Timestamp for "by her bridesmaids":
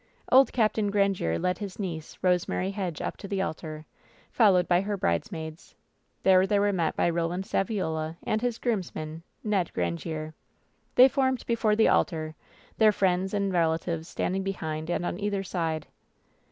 4.67-5.75